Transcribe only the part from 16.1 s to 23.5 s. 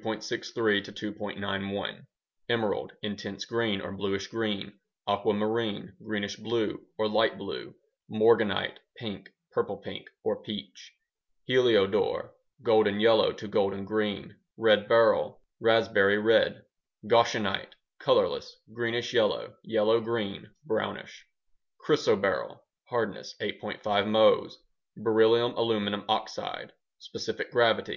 red Goshenite: Colorless, greenish yellow, yellow green, brownish Chrysoberyl (hardness: